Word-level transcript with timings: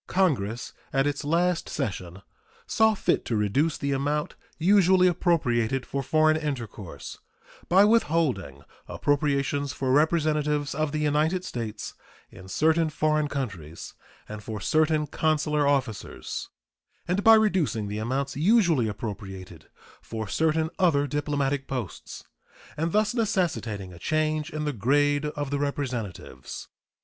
Congress 0.07 0.73
at 0.91 1.05
its 1.05 1.23
last 1.23 1.69
session 1.69 2.23
saw 2.65 2.95
fit 2.95 3.23
to 3.23 3.35
reduce 3.35 3.77
the 3.77 3.91
amount 3.91 4.33
usually 4.57 5.05
appropriated 5.07 5.85
for 5.85 6.01
foreign 6.01 6.35
intercourse 6.37 7.19
by 7.69 7.85
withholding 7.85 8.63
appropriations 8.87 9.73
for 9.73 9.91
representatives 9.91 10.73
of 10.73 10.91
the 10.91 10.97
United 10.97 11.45
States 11.45 11.93
in 12.31 12.47
certain 12.47 12.89
foreign 12.89 13.27
countries 13.27 13.93
and 14.27 14.41
for 14.43 14.59
certain 14.59 15.05
consular 15.05 15.67
officers, 15.67 16.49
and 17.07 17.23
by 17.23 17.35
reducing 17.35 17.87
the 17.87 17.99
amounts 17.99 18.35
usually 18.35 18.87
appropriated 18.87 19.69
for 20.01 20.27
certain 20.27 20.71
other 20.79 21.05
diplomatic 21.05 21.67
posts, 21.67 22.23
and 22.75 22.91
thus 22.91 23.13
necessitating 23.13 23.93
a 23.93 23.99
change 23.99 24.49
in 24.49 24.65
the 24.65 24.73
grade 24.73 25.25
of 25.27 25.51
the 25.51 25.59
representatives. 25.59 26.69